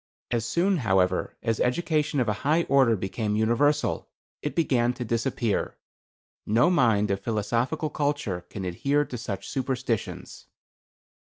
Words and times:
As 0.31 0.47
soon, 0.47 0.77
however, 0.77 1.37
as 1.43 1.59
education 1.59 2.19
of 2.19 2.27
a 2.27 2.33
high 2.41 2.63
order 2.63 2.95
became 2.95 3.35
universal, 3.35 4.09
it 4.41 4.55
began 4.55 4.93
to 4.93 5.05
disappear. 5.05 5.77
No 6.43 6.71
mind 6.71 7.11
of 7.11 7.19
philosophical 7.19 7.91
culture 7.91 8.41
can 8.49 8.65
adhere 8.65 9.05
to 9.05 9.15
such 9.19 9.47
superstitions. 9.47 10.47